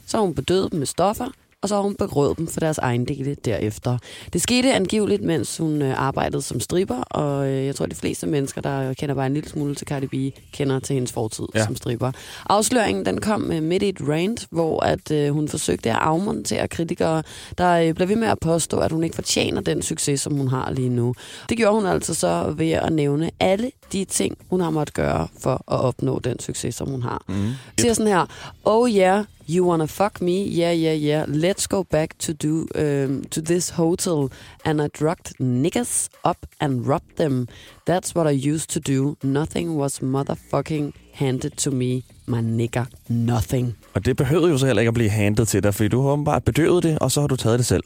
[0.07, 1.29] så hun bedøvet dem med stoffer,
[1.61, 3.97] og så har hun begrøvet dem for deres ejendele derefter.
[4.33, 8.27] Det skete angiveligt, mens hun øh, arbejdede som stripper, og øh, jeg tror, de fleste
[8.27, 11.59] mennesker, der kender bare en lille smule til Cardi B, kender til hendes fortid Ja.
[11.59, 11.65] ja.
[11.65, 12.11] som stripper.
[12.49, 16.67] Afsløringen den kom øh, midt i et rant, hvor at, øh, hun forsøgte at afmontere
[16.67, 17.23] kritikere,
[17.57, 20.47] der øh, blev ved med at påstå, at hun ikke fortjener den succes, som hun
[20.47, 21.13] har lige nu.
[21.49, 25.27] Det gjorde hun altså så ved at nævne alle de ting, hun har måttet gøre
[25.39, 27.23] for at opnå den succes, som hun har.
[27.27, 27.49] Mm.
[27.79, 28.25] Siger sådan her,
[28.65, 30.43] oh yeah, you wanna fuck me?
[30.43, 31.25] Yeah, yeah, yeah.
[31.27, 34.29] Let's go back to do um, to this hotel.
[34.65, 37.47] And I drugged niggas up and robbed them.
[37.85, 39.17] That's what I used to do.
[39.23, 42.85] Nothing was motherfucking handed to me, my nigga.
[43.09, 43.75] Nothing.
[43.93, 46.09] Og det behøvede jo så heller ikke at blive handlet til dig, fordi du har
[46.09, 47.83] åbenbart bedøvet det, og så har du taget det selv.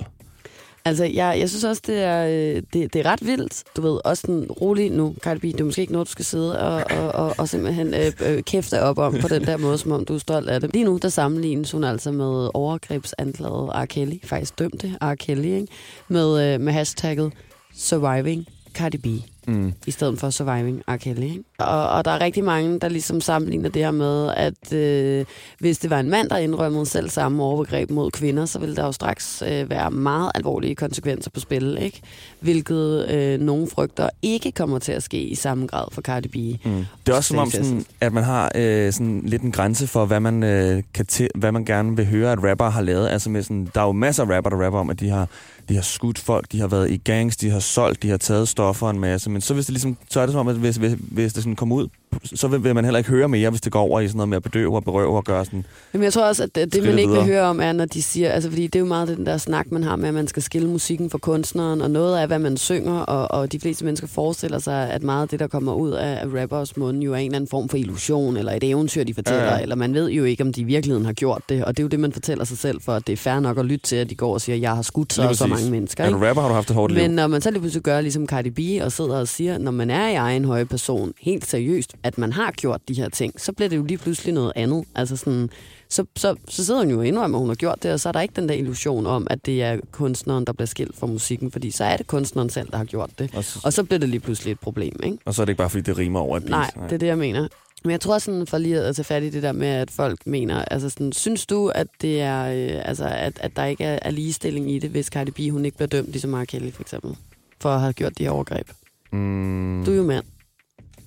[0.86, 3.64] Altså, jeg, jeg synes også, det er, øh, det, det er ret vildt.
[3.76, 5.44] Du ved, også den rolig nu, Cardi B.
[5.44, 8.44] Det er måske ikke noget, du skal sidde og, og, og, og simpelthen øh, øh,
[8.44, 10.74] kæfte op om på den der måde, som om du er stolt af det.
[10.74, 13.86] Lige nu, der sammenlignes hun altså med overgrebsanklaget R.
[13.86, 15.16] Kelly, faktisk dømte R.
[15.16, 15.68] Kelly, ikke?
[16.08, 17.34] Med, øh, med hashtagget
[17.76, 19.06] Surviving Cardi B
[19.50, 19.74] Mm.
[19.88, 20.98] i stedet for Surviving R.
[20.98, 21.24] Kelly.
[21.24, 21.44] Ikke?
[21.60, 25.26] Og, og der er rigtig mange, der ligesom sammenligner det her med, at øh,
[25.60, 28.86] hvis det var en mand, der indrømmede selv samme overgreb mod kvinder, så ville der
[28.86, 32.02] jo straks øh, være meget alvorlige konsekvenser på spil, ikke?
[32.40, 36.66] Hvilket øh, nogen frygter ikke kommer til at ske i samme grad for Cardi B.
[36.66, 36.86] Mm.
[37.06, 40.06] Det er også som om, sådan, at man har øh, sådan lidt en grænse for,
[40.06, 43.08] hvad man, øh, kan til, hvad man gerne vil høre, at rapper har lavet.
[43.08, 45.28] Altså med sådan, der er jo masser af rapper, der rapper om, at de har,
[45.70, 48.48] de har skudt folk, de har været i gangs, de har solgt, de har taget
[48.48, 49.30] stoffer en masse.
[49.40, 51.44] Men så, hvis det ligesom, så er det som om, at hvis, hvis, hvis det
[51.44, 51.88] sådan kommer ud,
[52.24, 54.30] så vil, vil man heller ikke høre mere, hvis det går over i sådan noget
[54.30, 55.66] med at bedøve og berøve og gøre sådan.
[55.94, 58.02] Jamen, jeg tror også, at det, det man ikke vil høre om, er, når de
[58.04, 60.28] siger, altså fordi det er jo meget den der snak, man har med, at man
[60.28, 63.86] skal skille musikken fra kunstneren, og noget af, hvad man synger, og, og de fleste
[63.86, 67.18] mennesker forestiller sig, at meget af det, der kommer ud af, rappers mund, jo er
[67.18, 70.10] en eller anden form for illusion, eller et eventyr, de fortæller, Ja, eller man ved
[70.10, 72.12] jo ikke, om de i virkeligheden har gjort det, og det er jo det, man
[72.12, 74.34] fortæller sig selv, for at det er fair nok at lytte til, at de går
[74.34, 76.04] og siger, jeg har skudt så og så mange mennesker.
[76.04, 76.20] Er Ikke?
[76.20, 77.02] du rapper, har du haft et hårdt liv.
[77.02, 79.72] Men når man så lige pludselig gør ligesom Cardi B og sidder og siger, når
[79.72, 83.42] man er i egen høje person, helt seriøst, at man har gjort de her ting,
[83.42, 84.86] så bliver det jo lige pludselig noget andet.
[84.96, 85.50] Altså sådan,
[85.90, 88.10] så, så, så sidder hun jo og indrømmer, at hun har gjort det, og så
[88.10, 91.08] er der ikke den der illusion om, at det er kunstneren, der bliver skilt fra
[91.08, 93.36] musikken, fordi så er det kunstneren selv, der har gjort det.
[93.36, 95.18] Og, så, Og så bliver det lige pludselig et problem, ikke?
[95.26, 96.52] og så er det ikke bare, fordi det rimer over et beat.
[96.76, 97.48] Nej, det er det, jeg mener.
[97.84, 100.28] Men jeg tror sådan, for lige at tage fat i det der med, at folk
[100.28, 104.00] mener, altså sådan, synes du, at det er, øh, altså, at, at der ikke er,
[104.02, 106.44] er ligestilling i det, hvis Cardi B, hun ikke bliver dømt, ligesom R.
[106.46, 107.16] Kelly for eksempel,
[107.62, 108.68] for at have gjort de her overgreb?
[109.12, 110.26] Mm, Du er jo mand.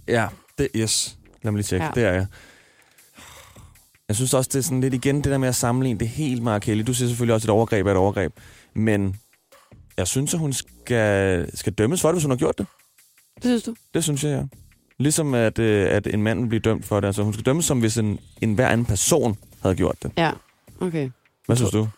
[0.09, 0.26] Ja,
[0.59, 1.19] det, yes.
[1.43, 1.87] Lad mig lige tjekke.
[1.87, 1.91] Ja.
[1.95, 2.27] Det er jeg.
[4.09, 6.43] Jeg synes også, det er sådan lidt igen det der med at sammenligne det helt
[6.43, 6.59] R.
[6.59, 6.83] Kelly.
[6.87, 8.33] Du siger selvfølgelig også, at et overgreb er et overgreb.
[8.75, 9.17] Men
[9.97, 12.67] jeg synes, at hun skal, skal dømmes for det, hvis hun har gjort det.
[13.35, 13.75] Det synes du?
[13.95, 14.43] Det synes jeg, ja.
[14.99, 17.07] Ligesom at, øh, at en mand vil blive dømt for det.
[17.07, 20.12] Altså hun skal dømmes som hvis en, en hver anden person havde gjort det.
[20.17, 20.31] Ja,
[20.81, 21.11] okay.
[21.47, 21.88] Hvad synes du?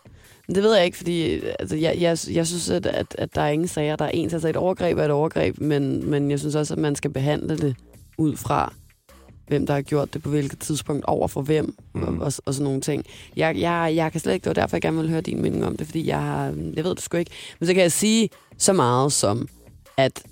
[0.47, 3.49] Det ved jeg ikke, fordi altså, jeg, jeg, jeg synes, at, at, at der er
[3.49, 4.33] ingen sager, der er ens.
[4.33, 7.57] Altså et overgreb er et overgreb, men, men jeg synes også, at man skal behandle
[7.57, 7.75] det
[8.17, 8.73] ud fra,
[9.47, 12.03] hvem der har gjort det, på hvilket tidspunkt, over for hvem, Mm.
[12.03, 13.03] og, og, og sådan nogle ting.
[13.35, 15.65] Jeg, jeg, jeg kan slet ikke, det var derfor, jeg gerne vil høre din mening
[15.65, 17.31] om det, fordi jeg, har- jeg ved det sgu ikke.
[17.59, 19.47] Men så kan jeg sige så meget som,
[19.97, 20.23] at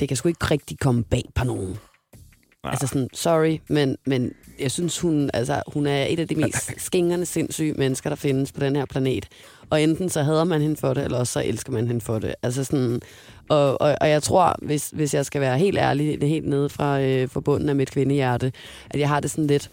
[0.00, 1.76] det kan sgu ikke rigtig komme bag på nogen.
[2.66, 2.72] Nej.
[2.72, 6.72] Altså sådan, sorry, men, men jeg synes, hun, altså, hun er et af de mest
[6.86, 9.28] skingerne sindssyge mennesker, der findes på den her planet.
[9.70, 12.18] Og enten så hader man hende for det, eller også så elsker man hende for
[12.18, 12.34] det.
[12.42, 13.00] Altså sådan,
[13.48, 16.48] og, og, og jeg tror, hvis, hvis jeg skal være helt ærlig, det er helt
[16.48, 18.52] nede fra øh, fra bunden af mit kvindehjerte,
[18.90, 19.70] at jeg har det sådan lidt,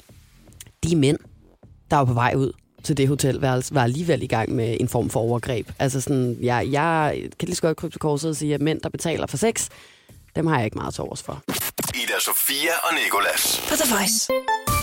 [0.83, 1.17] de mænd,
[1.91, 2.51] der var på vej ud
[2.83, 5.71] til det hotelværelse, var alligevel i gang med en form for overgreb.
[5.79, 8.81] Altså sådan, jeg, jeg kan lige så godt krybe til korset og sige, at mænd,
[8.81, 9.69] der betaler for sex,
[10.35, 11.43] dem har jeg ikke meget til overs for.
[11.95, 13.61] Ida Sofia og Nikolas.
[13.69, 14.27] På The Voice.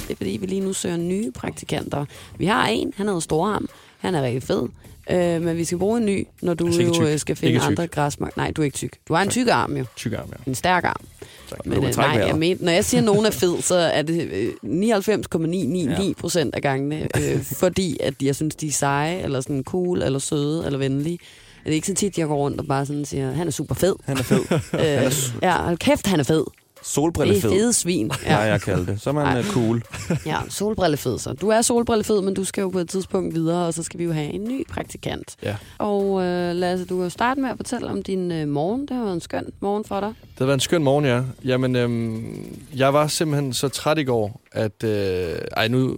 [0.09, 2.05] Det er fordi, vi lige nu søger nye praktikanter.
[2.39, 4.63] Vi har en, han hedder Storarm, Han er rigtig fed.
[5.11, 7.03] Øh, men vi skal bruge en ny, når du Altså jo tyk.
[7.03, 8.37] øh, skal finde Ikke andre græsmark.
[8.37, 8.97] Nej, du er ikke tyk.
[9.09, 9.85] Du har en tyk arm jo.
[9.97, 10.51] Tyk arm, ja.
[10.51, 11.05] En stærk arm.
[11.51, 11.67] Tak.
[11.67, 14.29] Men øh, nej, jeg mener, når jeg siger, at nogen er fed, så er det
[14.33, 19.65] øh, 99,999 procent af gangene, øh, fordi at jeg synes, de er seje, eller sådan
[19.65, 21.19] cool, eller søde, eller venlige.
[21.65, 23.75] Det er ikke så tit, jeg går rundt og bare sådan siger, han er super
[23.75, 23.95] fed.
[24.05, 24.41] Han er fed.
[24.75, 26.45] Øh, ja, hold kæft, han er fed.
[26.81, 27.51] Det er Solbrillefed.
[27.51, 28.11] fede svin.
[28.25, 29.01] Ja, Ja, jeg kalder det.
[29.01, 29.39] Så er man Nej.
[29.39, 29.83] øh, cool.
[30.27, 31.33] ja solbrillefed så.
[31.33, 34.05] Du er solbrillefed, men du skal jo på et tidspunkt videre, og så skal vi
[34.05, 35.37] jo have en ny praktikant.
[35.43, 35.57] Ja.
[35.79, 38.81] Og øh, Lasse, du kan jo starte med at fortælle om din øh, morgen.
[38.81, 40.09] Det har været en skøn morgen for dig.
[40.09, 41.23] Det har været en skøn morgen, ja.
[41.45, 44.85] Jamen, øhm, jeg var simpelthen så træt i går, at...
[44.85, 45.97] Øh, ej, nu,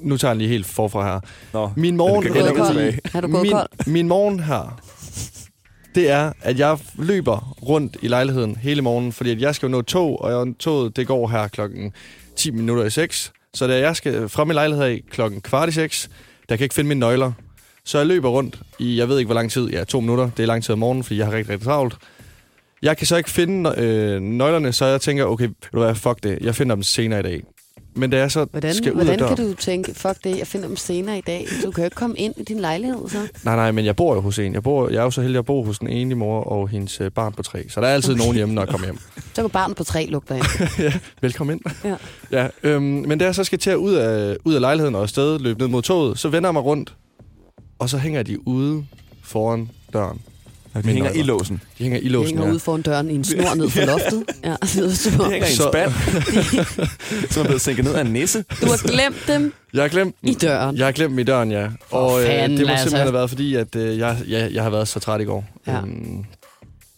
[0.00, 1.20] nu tager jeg lige helt forfra her.
[1.52, 2.32] Nå, Min morgen...
[3.12, 3.66] Har du gået kold?
[3.86, 4.80] min, min morgen her,
[5.94, 9.70] det er, at jeg løber rundt i lejligheden hele morgenen, fordi at jeg skal jo
[9.70, 11.92] nå tog, og jeg, toget det går her klokken
[12.36, 13.32] 10 minutter i 6.
[13.54, 16.08] Så da jeg skal fra min lejlighed af klokken kvart i 6,
[16.48, 17.32] der kan jeg ikke finde mine nøgler.
[17.84, 20.30] Så jeg løber rundt i, jeg ved ikke hvor lang tid, ja, to minutter.
[20.36, 21.96] Det er lang tid om morgenen, fordi jeg har rigtig, rigtig travlt.
[22.82, 26.22] Jeg kan så ikke finde øh, nøglerne, så jeg tænker, okay, ved du hvad, fuck
[26.22, 27.42] det, jeg finder dem senere i dag.
[27.94, 29.36] Men da jeg så Hvordan, skal ud hvordan af døren...
[29.36, 31.46] kan du tænke, fuck det, jeg finder dem senere i dag.
[31.64, 33.18] Du kan jo ikke komme ind i din lejlighed, så.
[33.44, 34.54] Nej, nej, men jeg bor jo hos en.
[34.54, 37.00] Jeg, bor, jeg er jo så heldig at bo hos en enlig mor og hendes
[37.00, 37.68] øh, barn på tre.
[37.68, 38.98] Så der er altid nogen hjemme, når jeg kommer hjem.
[39.34, 40.92] Så kan barnet på tre lugter ind.
[41.22, 41.74] Velkommen ind.
[41.84, 41.96] Ja.
[42.32, 45.02] ja øhm, men da jeg så skal til at ud af, ud af lejligheden og
[45.02, 46.94] afsted, løbe ned mod toget, så vender jeg mig rundt,
[47.78, 48.84] og så hænger de ude
[49.22, 50.20] foran døren.
[50.74, 51.26] De Mine hænger i nøgler.
[51.26, 51.62] låsen.
[51.78, 52.50] De hænger i De låsen, hænger ja.
[52.50, 54.24] ude foran døren i en snor ned fra loftet.
[54.44, 55.92] Ja, er som De hænger i en Så- spand,
[57.32, 58.44] som er blevet sænket ned af en nisse.
[58.62, 60.76] Du har glemt dem Jeg har glemt i døren.
[60.76, 61.68] Jeg har glemt dem i døren, ja.
[61.88, 62.56] For Og øh, det må altså.
[62.58, 65.44] simpelthen have været fordi, at øh, jeg, jeg, jeg har været så træt i går.
[65.66, 65.76] Ja.
[65.78, 66.24] Øhm,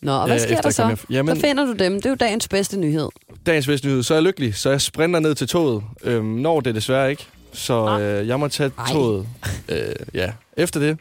[0.02, 0.96] Nå, og hvad ja, sker der så?
[1.10, 1.94] Jamen- Så finder du dem.
[1.94, 3.08] Det er jo dagens bedste nyhed.
[3.46, 4.54] dagens bedste nyhed, så er jeg lykkelig.
[4.54, 5.82] Så jeg sprinter ned til toget.
[6.04, 7.26] Øhm, når det desværre ikke.
[7.52, 8.92] Så øh, jeg må tage Ej.
[8.92, 9.26] toget
[9.68, 9.78] øh,
[10.14, 10.98] ja, efter det.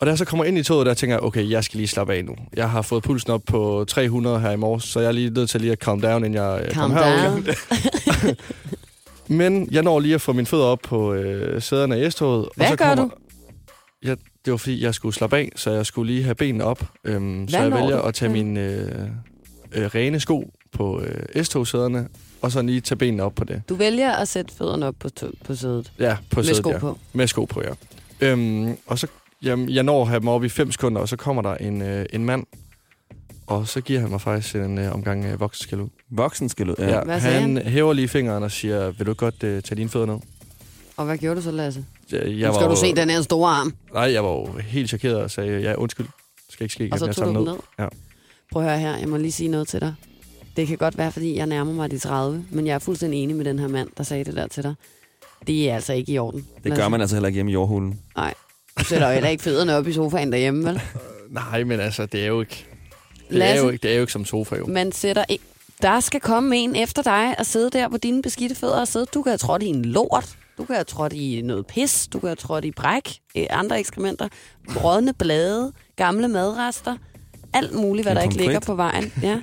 [0.00, 1.88] Og da jeg så kommer ind i toget, der tænker jeg, okay, jeg skal lige
[1.88, 2.36] slappe af nu.
[2.56, 5.50] Jeg har fået pulsen op på 300 her i morges, så jeg er lige nødt
[5.50, 8.34] til lige at calm down, inden jeg Calm kommer herud.
[9.38, 12.48] Men jeg når lige at få mine fødder op på øh, sæderne i S-toget.
[12.56, 13.10] Hvad og så gør kommer, du?
[14.04, 16.84] Ja, det var fordi, jeg skulle slappe af, så jeg skulle lige have benene op.
[17.04, 18.02] Øhm, så jeg vælger du?
[18.02, 18.88] at tage mine øh,
[19.72, 22.08] øh, rene sko på øh, S-togsæderne,
[22.42, 23.62] og så lige tage benene op på det.
[23.68, 25.08] Du vælger at sætte fødderne op på,
[25.44, 25.92] på sædet.
[25.98, 26.78] Ja, på med sædet, sko ja.
[26.78, 26.98] på.
[27.12, 27.70] Med sko på, ja.
[28.20, 29.06] Øhm, og så,
[29.42, 31.82] jamen, jeg når at have dem op i 5 sekunder, og så kommer der en,
[31.82, 32.46] øh, en mand,
[33.46, 35.88] og så giver han mig faktisk en øh, omgang øh, voksenskæld ud.
[36.10, 36.74] Voksen skal ud.
[36.78, 36.88] Ja.
[36.88, 37.02] Ja.
[37.04, 40.06] Hvad sagde han hæver lige fingeren og siger, vil du godt øh, tage dine fødder
[40.06, 40.18] ned?
[40.96, 41.84] Og hvad gjorde du så, Lasse?
[42.12, 43.74] Jeg, Nu jeg skal var du se den her store arm.
[43.94, 46.06] Nej, jeg var jo helt chokeret og sagde, ja, undskyld.
[46.06, 47.42] Det skal ikke ske igen, Og så jeg tog du ned.
[47.44, 47.54] ned.
[47.78, 47.86] Ja.
[48.52, 49.94] Prøv at høre her, jeg må lige sige noget til dig.
[50.56, 53.36] Det kan godt være, fordi jeg nærmer mig de 30, men jeg er fuldstændig enig
[53.36, 54.74] med den her mand, der sagde det der til dig.
[55.46, 56.46] Det er altså ikke i orden.
[56.64, 58.00] Det gør man altså heller ikke hjemme i jordhulen.
[58.16, 58.34] Nej.
[58.78, 60.80] Du sætter jo heller ikke fødderne op i sofaen derhjemme, vel?
[61.30, 62.66] Nej, men altså, det er jo ikke...
[63.28, 63.64] Det er, Lasse?
[63.64, 64.66] jo ikke, det er jo ikke som sofa, jo.
[64.66, 65.44] Man sætter ikke...
[65.82, 69.06] Der skal komme en efter dig og sidde der på dine beskidte fødder og sidde.
[69.14, 70.36] Du kan have trådt i en lort.
[70.58, 72.08] Du kan have trådt i noget pis.
[72.12, 73.14] Du kan have trådt i bræk.
[73.34, 74.28] eh, Andre ekskrementer.
[74.84, 75.72] Rådne blade.
[75.96, 76.96] Gamle madrester.
[77.52, 79.12] Alt muligt, hvad En der ikke ligger på vejen.
[79.22, 79.40] Ja.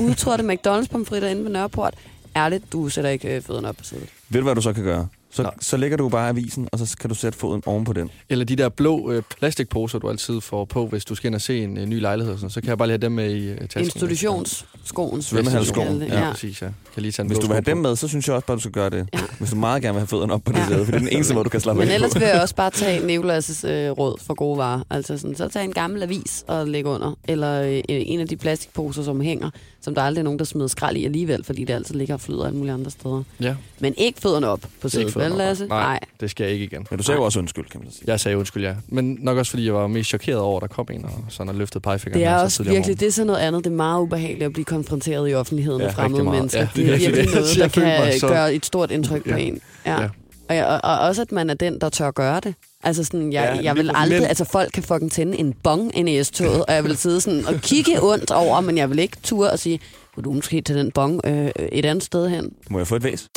[0.00, 1.94] Udtrådte McDonald's pomfritter inde ved Nørreport.
[2.36, 4.08] Ærligt, du sætter ikke øh, fødderne op på sædet.
[4.28, 5.08] Ved du, hvad du så kan gøre?
[5.32, 5.52] Så, Nej.
[5.60, 8.10] så lægger du bare avisen, og så kan du sætte foden oven på den.
[8.28, 11.40] Eller de der blå øh, plastikposer, du altid får på, hvis du skal ind og
[11.40, 12.32] se en øh, ny lejlighed.
[12.32, 12.50] og Sådan.
[12.50, 13.80] Så kan jeg bare lige have dem med i øh, tasken.
[13.80, 15.22] Institutionsskoen.
[15.22, 16.68] Svømmehalsskoen, Ja, ja, præcis, ja.
[16.94, 18.60] Kan lige tage Hvis du vil have dem med, så synes jeg også bare, du
[18.60, 19.08] skal gøre det.
[19.14, 19.18] Ja.
[19.38, 20.64] Hvis du meget gerne vil have fødderne op på det Ja.
[20.64, 22.18] for det er den eneste måde, du kan slappe Men af ellers på.
[22.18, 24.80] vil jeg også bare tage Nicolas' øh, råd for gode varer.
[24.90, 27.18] Altså sådan, så tag en gammel avis og læg under.
[27.28, 29.50] Eller øh, en af de plastikposer, som hænger,
[29.82, 32.20] som der aldrig er nogen, der smider skrald i alligevel, fordi det altid ligger og
[32.20, 33.22] flyder alle mulige andre steder.
[33.40, 35.30] Ja, Men ikke fødderne op på sædet, vel.
[35.30, 35.66] Lasse?
[35.66, 36.00] Nej.
[36.20, 36.86] det skal jeg ikke igen.
[36.90, 38.04] Men du sagde jo også undskyld, kan man sige.
[38.06, 38.74] Jeg sagde undskyld, ja.
[38.88, 41.48] Men nok også, fordi jeg var mest chokeret over, at der kom en og sådan
[41.48, 42.20] og løftede pegefingeren.
[42.20, 43.64] Det er også virkelig, det er sådan noget andet.
[43.64, 46.60] Det er meget ubehageligt at blive konfronteret i offentligheden Ja, med fremmede mennesker.
[46.60, 47.24] Ja, det er virkelig.
[47.34, 49.60] noget, der kan gøre et stort indtryk på en.
[49.86, 50.00] Ja.
[50.02, 50.08] Ja.
[50.50, 52.54] Og, jeg, og, og også, at man er den, der tør gøre det.
[52.84, 55.96] Altså sådan, jeg, Ja, jeg vil aldrig, Men- altså folk kan fucking tænde en bong
[55.98, 58.98] ind i S-toget, og jeg vil sidde sådan og kigge ondt over, men jeg vil
[58.98, 59.80] ikke ture og sige,
[60.14, 62.52] kunne du måske tage den bong øh, et andet sted hen?
[62.70, 63.28] Må jeg få et væs?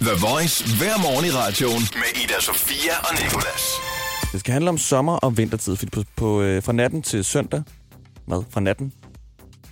[0.00, 3.62] The Voice hver morgen i radioen med Ida Sofia og Nicolas.
[4.32, 7.62] Det skal handle om sommer- og vintertid, fordi på, på, øh, fra natten til søndag,
[8.26, 8.42] hvad?
[8.50, 8.92] Fra natten?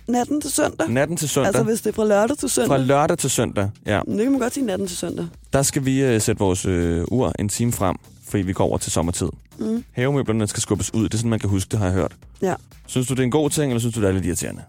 [0.07, 0.89] Natten til søndag?
[0.89, 1.47] Natten til søndag.
[1.47, 2.67] Altså hvis det er fra lørdag til søndag?
[2.67, 4.01] Fra lørdag til søndag, ja.
[4.07, 5.27] Det kan man godt sige natten til søndag.
[5.53, 7.95] Der skal vi øh, sætte vores øh, ur en time frem,
[8.29, 9.27] fordi vi går over til sommertid.
[9.57, 9.83] Mm.
[9.91, 11.03] Havemøblerne skal skubbes ud.
[11.03, 12.11] Det er sådan, man kan huske det, har jeg hørt.
[12.41, 12.53] Ja.
[12.87, 14.61] Synes du, det er en god ting, eller synes du, det er lidt irriterende?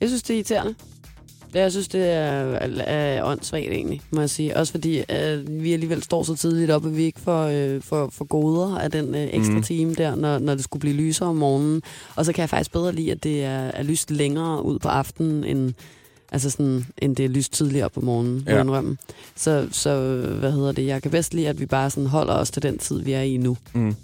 [0.00, 0.74] Jeg synes, det er irriterende.
[1.52, 4.56] Det, jeg synes, det er, er, åndssvagt egentlig, må jeg sige.
[4.56, 8.08] Også fordi øh, vi alligevel står så tidligt op, at vi ikke får, øh, får,
[8.12, 9.62] får goder af den øh, ekstra Mm.
[9.62, 11.82] time der, når, når det skulle blive lysere om morgenen.
[12.16, 14.88] Og så kan jeg faktisk bedre lide, at det er, er lyst længere ud på
[14.88, 15.72] aftenen, end,
[16.32, 18.60] altså sådan, end det er lyst tidligt op på morgenen, ja.
[18.60, 18.96] indrømme.
[19.36, 22.50] Så, så, hvad hedder det, jeg kan bedst lide, at vi bare sådan holder os
[22.50, 23.56] til den tid, vi er i nu.
[23.74, 23.94] Mm.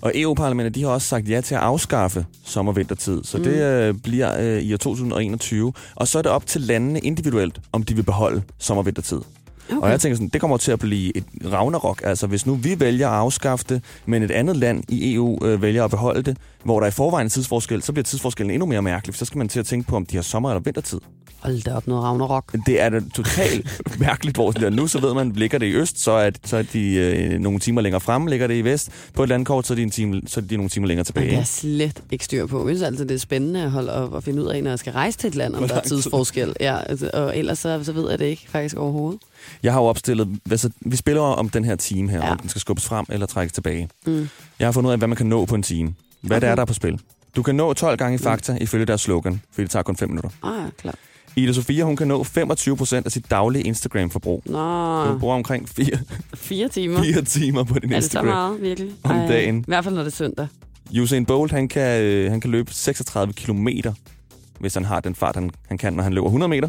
[0.00, 3.44] Og EU-parlamentet de har også sagt ja til at afskaffe sommer- og vintertid, så mm.
[3.44, 5.72] det øh, bliver øh, i år 2021.
[5.94, 9.20] Og så er det op til landene individuelt, om de vil beholde sommer- og vintertid.
[9.70, 9.80] Okay.
[9.80, 12.00] Og jeg tænker sådan, det kommer til at blive et ragnarok.
[12.04, 15.62] Altså hvis nu vi vælger at afskaffe det, men et andet land i EU øh,
[15.62, 18.66] vælger at beholde det, hvor der er i forvejen er tidsforskel, så bliver tidsforskellen endnu
[18.66, 20.60] mere mærkelig, for så skal man til at tænke på, om de har sommer- eller
[20.60, 21.00] vintertid.
[21.38, 22.52] Hold da op, noget Ragnarok.
[22.66, 25.72] Det er da totalt mærkeligt, hvor det er nu, så ved man, ligger det i
[25.72, 28.90] øst, så er, så er de øh, nogle timer længere fremme, ligger det i vest.
[29.14, 31.30] På et landkort, så er de, en time, så er de nogle timer længere tilbage.
[31.30, 32.68] det er slet ikke styr på.
[32.68, 34.78] Jeg synes altid, det er spændende at, holde op og finde ud af, når jeg
[34.78, 36.56] skal rejse til et land, om der er tidsforskel.
[36.60, 39.20] Ja, altså, og ellers så, så ved jeg det ikke faktisk overhovedet.
[39.62, 42.30] Jeg har jo opstillet, altså, vi spiller om den her time her, ja.
[42.30, 43.88] Om den skal skubbes frem eller trækkes tilbage.
[44.06, 44.28] Mm.
[44.58, 45.94] Jeg har fundet ud af, hvad man kan nå på en time.
[46.20, 46.40] Hvad okay.
[46.46, 47.00] det er, der er på spil.
[47.36, 50.08] Du kan nå 12 gange i fakta, ifølge deres slogan, fordi det tager kun 5
[50.08, 50.30] minutter.
[50.42, 50.94] Ah, klart.
[51.36, 54.42] Ida Sofia, hun kan nå 25% af sit daglige Instagram-forbrug.
[54.46, 55.86] Nå, Hun bruger omkring 4,
[56.34, 57.02] fire timer.
[57.02, 58.26] 4 timer på din Er det så Instagram.
[58.26, 58.90] meget, virkelig?
[59.02, 59.58] Om dagen.
[59.58, 60.46] I hvert fald, når det er søndag.
[61.00, 63.92] Usain Bolt, han kan, øh, han kan løbe 36 kilometer,
[64.60, 66.68] hvis han har den fart, han, han kan, når han løber 100 meter.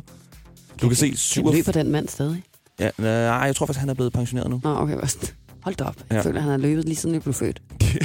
[0.81, 1.51] Du kan se Kan 7...
[1.51, 2.43] løber den mand stadig?
[2.79, 4.61] Ja, øh, nej, jeg tror faktisk, han er blevet pensioneret nu.
[4.63, 4.97] Nå, okay.
[5.61, 5.95] Hold da op.
[6.09, 6.21] Jeg Ja.
[6.21, 7.61] føler, han har løbet lige siden jeg blev født.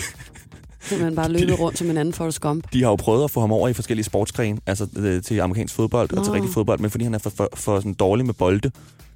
[0.83, 2.73] Simpelthen bare løbet rundt som en anden Forrest Gump.
[2.73, 5.75] De har jo prøvet at få ham over i forskellige sportsgrene, altså øh, til amerikansk
[5.75, 6.35] fodbold og til Nå.
[6.37, 8.71] rigtig fodbold, men fordi han er for, for, for sådan dårlig med bolde,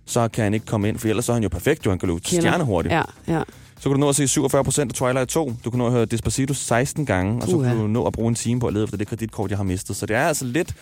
[0.07, 1.99] så kan han ikke komme ind, for ellers så er han jo perfekt, jo han
[1.99, 2.40] kan løbe Kender.
[2.40, 2.95] stjernehurtigt.
[2.95, 3.43] Ja, ja.
[3.77, 5.53] Så kan du nå at se 47 procent af Twilight 2.
[5.64, 7.69] Du kan nå at høre Despacito 16 gange, og så Uha.
[7.69, 9.64] kan du nå at bruge en time på at lede efter det kreditkort, jeg har
[9.64, 9.97] mistet.
[9.97, 10.75] Så det er altså lidt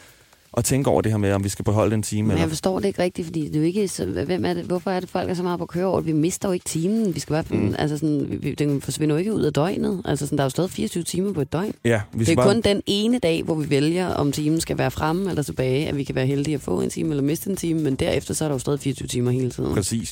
[0.56, 2.28] at tænke over det her med, om vi skal beholde en time.
[2.28, 2.48] Men jeg Eller...
[2.48, 3.88] forstår det ikke rigtigt, fordi det er jo ikke...
[3.88, 6.04] Så, hvem er det, hvorfor er det, folk er så meget på køreord?
[6.04, 7.14] Vi mister jo ikke timen.
[7.14, 7.74] Vi skal bare, Mm.
[7.78, 10.02] altså sådan, vi- den forsvinder jo ikke ud af døgnet.
[10.04, 11.74] Altså sådan, der er jo stadig 24 timer på et døgn.
[11.84, 12.46] Ja, vi Det er bare...
[12.54, 15.96] kun den ene dag, hvor vi vælger, om timen skal være fremme eller tilbage, at
[15.96, 18.44] vi kan være heldige at få en time eller miste en time, men derefter så
[18.44, 19.74] er der jo stadig 24 timer hele tiden.
[19.74, 20.10] Præcis.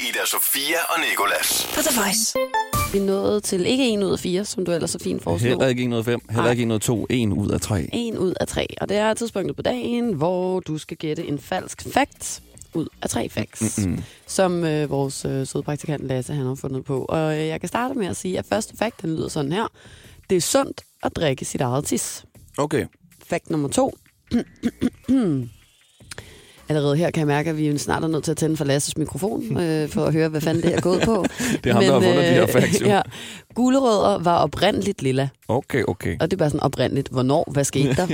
[0.00, 1.68] Ida Sofia og Nikolas.
[1.74, 2.34] På The Voice.
[2.92, 5.48] Vi nået til ikke en ud af fire, som du ellers så fint foreslog.
[5.48, 6.50] Heller ikke 105, heller Nej.
[6.50, 7.88] ikke 102, en ud af tre.
[7.92, 8.66] En ud af tre.
[8.80, 12.42] Og det er tidspunktet på dagen, hvor du skal gætte en falsk fact
[12.74, 13.98] ud af tre facts, Mm-mm.
[14.26, 17.04] som øh, vores øh, søde praktikant Lasse han har fundet på.
[17.08, 19.66] Og øh, jeg kan starte med at sige, at første fact, den lyder sådan her.
[20.30, 22.24] Det er sundt at drikke sit eget tis.
[22.58, 22.86] Okay.
[23.26, 23.94] Fact nummer to.
[26.70, 28.96] Allerede her kan jeg mærke, at vi snart er nødt til at tænde for Lasses
[28.96, 31.24] mikrofon, øh, for at høre, hvad fanden det er gået på.
[31.64, 32.86] Det er ham, der har fundet de her facts, jo.
[32.94, 33.00] ja.
[33.54, 35.28] Gulerødder var oprindeligt lilla.
[35.48, 36.16] Okay, okay.
[36.20, 37.08] Og det er bare sådan oprindeligt.
[37.08, 37.48] Hvornår?
[37.52, 38.06] Hvad skete der?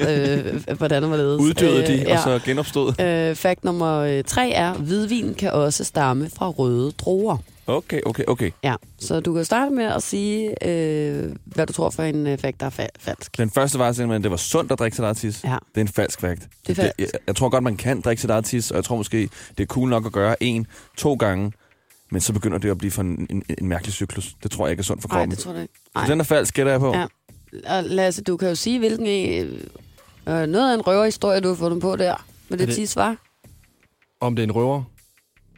[0.68, 1.36] øh, hvordan var det?
[1.36, 2.16] Uddøde de, ja.
[2.16, 3.00] og så genopstod.
[3.00, 7.36] Øh, fact nummer øh, tre er, hvidvin kan også stamme fra røde druer.
[7.68, 8.50] Okay, okay, okay.
[8.64, 12.38] Ja, så du kan starte med at sige, øh, hvad du tror for en øh,
[12.38, 13.38] fact, der er fa- falsk.
[13.38, 15.44] Den første var simpelthen, at det var sundt at drikke sit eget tis.
[15.44, 15.50] Ja.
[15.74, 16.48] Det er en falsk fact.
[16.66, 16.98] Det er falsk.
[16.98, 19.62] Jeg, jeg tror godt, man kan drikke sit eget tis, og jeg tror måske, det
[19.62, 21.52] er cool nok at gøre en, to gange,
[22.11, 24.35] men så begynder det at blive for en, en, en mærkelig cyklus.
[24.42, 25.31] Det tror jeg ikke er sundt for Nej, kroppen.
[25.31, 25.74] det tror jeg ikke.
[25.85, 26.07] Så Nej.
[26.07, 26.94] den er falsk, gætter jeg på.
[26.94, 27.07] Ja.
[27.76, 29.52] Og Lasse, du kan jo sige, hvilken øh,
[30.29, 32.26] øh, noget af en røverhistorie, du har fundet på der.
[32.48, 32.76] Med det, det- det...
[32.76, 33.16] tis var.
[34.20, 34.83] Om det er en røver?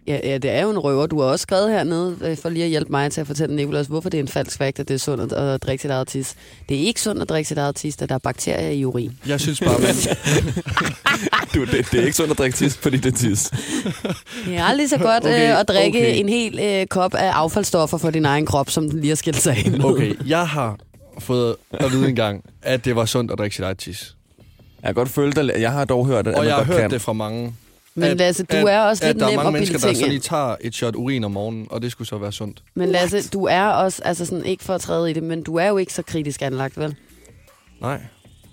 [0.08, 1.06] Ja, ja, det er jo en røver.
[1.06, 3.86] Du har også skrevet hernede, øh, for lige at hjælpe mig til at fortælle Nicolas,
[3.86, 6.08] hvorfor det er en falsk fakt, at det er sundt at, at drikke sit eget
[6.08, 6.34] tis.
[6.68, 9.12] Det er ikke sundt at drikke sit eget tis, da der er bakterier i urin.
[9.26, 9.94] Jeg synes bare, man,
[11.54, 13.50] Du, det, det er ikke sundt at drikke tis, fordi det er tis.
[14.46, 16.18] Det er aldrig så godt Okay, øh, at drikke okay.
[16.20, 19.36] en hel øh, kop af affaldsstoffer for din egen krop, som den lige har skilt
[19.42, 19.84] sig af med.
[19.84, 20.78] okay, jeg har
[21.18, 24.14] fået at vide engang, at det var sundt at drikke sit eget tis.
[24.82, 25.50] Jeg kan godt føle dig.
[25.60, 26.90] Jeg har dog hørt, at Og man jeg har godt hørt kan.
[26.90, 27.54] det fra mange.
[27.98, 30.06] Men Lasse, du er også at lidt der er nem mange at mennesker, der så
[30.06, 32.62] lige tager et shot urin om morgenen, og det skulle så være sundt.
[32.74, 35.56] Men Lasse, du er også, altså sådan, ikke for at træde i det, men du
[35.56, 36.96] er jo ikke så kritisk anlagt, vel?
[37.80, 38.00] Nej.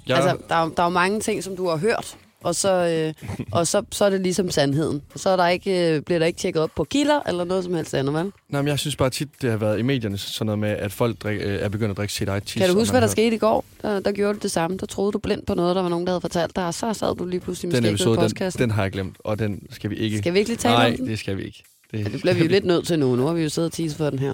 [0.08, 2.72] Jeg, Altså, der, er, der er jo mange ting, som du har hørt, og så,
[2.72, 5.02] øh, og så, så er det ligesom sandheden.
[5.16, 7.74] Så er der ikke, øh, bliver der ikke tjekket op på kilder eller noget som
[7.74, 8.32] helst andet, vel?
[8.50, 10.92] nej, men jeg synes bare tit, det har været i medierne sådan noget med, at
[10.92, 12.62] folk drik, øh, er begyndt at drikke sit eget tis.
[12.62, 13.66] Kan du huske, hvad der skete i går?
[13.82, 14.78] Der, der gjorde du det samme.
[14.78, 16.94] Der troede du blindt på noget, der var nogen, der havde fortalt dig, og så
[16.94, 19.90] sad du lige pludselig med Den episode, den, den har jeg glemt, og den skal
[19.90, 20.18] vi ikke...
[20.18, 21.08] Skal vi ikke lige tale Nej, om den?
[21.08, 21.64] det skal vi ikke.
[21.92, 23.16] Det, Ja, det bliver vi jo lidt nødt til nu.
[23.16, 24.34] Nu har vi jo siddet og teaset for den her.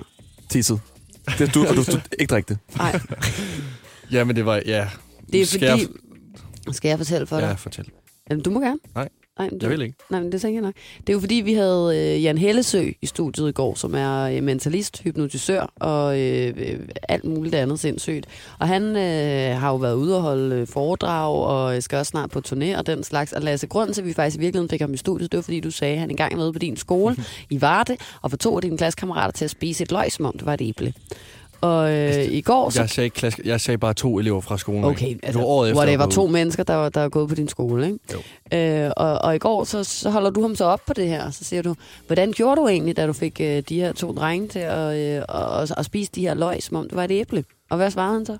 [0.49, 0.79] Tisset.
[1.37, 2.57] Det, du, og du, du ikke drikke det.
[2.77, 2.99] Nej,
[4.11, 4.61] Ja, men det var...
[4.65, 4.87] Ja.
[5.31, 5.87] det er Skal fordi...
[6.65, 7.47] Jeg, Skal jeg fortælle for dig?
[7.47, 7.85] ja, fortæl.
[8.29, 8.79] Jamen, du må gerne.
[8.95, 9.09] Nej.
[9.39, 9.95] Nej, det, Jeg vil ikke.
[10.09, 10.73] Nej, men det tænker jeg nok.
[10.97, 14.21] Det er jo fordi, vi havde øh, Jan Hellesø i studiet i går, som er
[14.21, 16.79] øh, mentalist, hypnotisør og øh, øh,
[17.09, 18.25] alt muligt andet sindssygt.
[18.59, 22.29] Og han øh, har jo været ude og holde øh, foredrag og skal også snart
[22.29, 23.33] på turné og den slags.
[23.33, 25.41] Og Lasse, grunden til, at vi faktisk i virkeligheden fik ham i studiet, det var
[25.41, 27.15] fordi, du sagde, at han engang var ude på din skole
[27.49, 30.33] i Varde og få to af dine klassekammerater til at spise et løg, som om
[30.33, 30.93] det var et æble.
[31.61, 32.69] Og øh, i går...
[32.69, 34.83] Så Jeg sagde, ikke klasse, jeg sagde bare to elever fra skolen.
[34.83, 35.19] Okay, ikke?
[35.23, 35.81] altså, det var året efter.
[35.81, 37.99] hvor det var to mennesker, der, var- der var gået på din skole, ikke?
[38.13, 38.57] Jo.
[38.57, 41.25] Øh, og, og i går, så, så holder du ham så op på det her,
[41.25, 41.75] og så siger du,
[42.07, 45.23] hvordan gjorde du egentlig, da du fik øh, de her to drenge til at, øh,
[45.61, 47.43] at, at spise de her løg, som om det var et æble?
[47.69, 48.37] Og hvad svarede han så?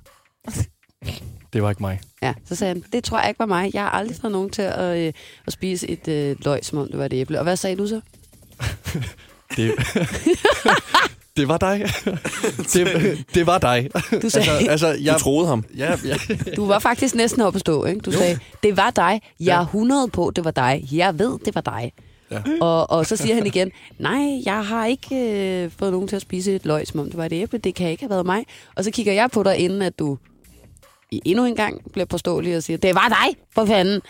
[1.53, 1.99] Det var ikke mig.
[2.23, 3.71] Ja, så sagde han, det tror jeg ikke var mig.
[3.73, 5.13] Jeg har aldrig fået nogen til at, øh,
[5.47, 7.37] at spise et øh, løg, som om det var et æble.
[7.39, 8.01] Og hvad sagde du så?
[9.57, 9.73] Det,
[11.37, 11.85] det var dig.
[12.73, 13.89] det, det var dig.
[14.21, 15.65] Du sagde, altså, altså, jeg, Du troede ham.
[15.77, 16.15] ja, ja.
[16.55, 17.99] du var faktisk næsten oppe at stå, ikke?
[17.99, 19.21] Du sagde, det var dig.
[19.39, 20.87] Jeg er 100 på, det var dig.
[20.91, 21.91] Jeg ved, det var dig.
[22.31, 22.41] Ja.
[22.61, 26.21] Og, og så siger han igen, nej, jeg har ikke øh, fået nogen til at
[26.21, 27.59] spise et løg, som om det var et æble.
[27.59, 28.45] Det kan ikke have været mig.
[28.75, 30.17] Og så kigger jeg på dig, inden at du
[31.11, 34.01] i endnu en gang bliver påståelig og siger, det var dig, for fanden.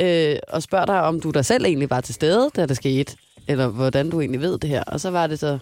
[0.00, 3.16] Øh, og spørger dig, om du der selv egentlig var til stede, da det skete.
[3.48, 4.82] Eller hvordan du egentlig ved det her.
[4.82, 5.58] Og så var det så,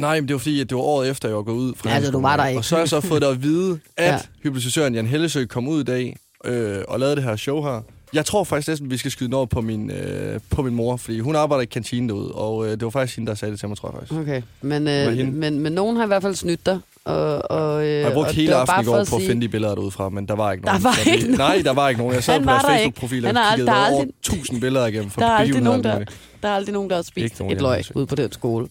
[0.00, 1.88] Nej, men det var fordi, at det var året efter, jeg var gået ud fra
[1.90, 2.58] Ja, altså, du var der ikke.
[2.60, 4.18] Og så har jeg så fået dig at vide, at Ja.
[4.42, 7.80] hypnotisøren Jan Hellesø kom ud i dag øh, og lavede det her show her.
[8.12, 10.74] Jeg tror faktisk næsten, at vi skal skyde den over på min, øh, på min
[10.74, 13.52] mor, fordi hun arbejder i kantinen derude, og øh, det var faktisk hende, der sagde
[13.52, 14.20] det til mig, tror jeg faktisk.
[14.20, 14.42] okay.
[14.62, 15.32] Men, øh, hende.
[15.32, 16.78] men, men nogen har i hvert fald snydt dig.
[17.04, 19.08] Og, og, øh, Jeg har brugt og hele det var aftenen i for går at
[19.08, 20.84] på at sige- finde de billeder derude fra, men der var ikke Der nogen.
[20.84, 21.38] var Så det- ikke nogen.
[21.48, 22.14] Nej, der var ikke nogen.
[22.14, 22.68] Jeg sad Han på deres der.
[22.70, 25.86] Facebook-profil og kiggede der er over aldrig- 1000 billeder igennem for Der er aldrig nogen,
[25.86, 26.04] og der,
[26.42, 27.96] der er aldrig nogen, der har spist nogen, et jeg løg set.
[27.96, 28.68] ude på den skole.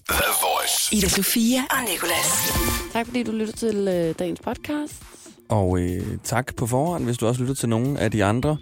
[0.91, 2.53] Ida Sofia og Nicolas.
[2.93, 4.93] Tak fordi du lytter til øh, dagens podcast.
[5.49, 8.57] Og øh, tak på forhånd, hvis du også lytter til nogle af de andre.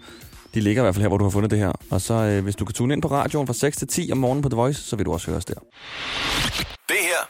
[0.53, 1.71] De ligger i hvert fald her, hvor du har fundet det her.
[1.89, 4.17] Og så øh, hvis du kan tune ind på radioen fra 6 til 10 om
[4.17, 5.53] morgenen på The Voice, så vil du også høre os der.
[6.89, 7.29] Det her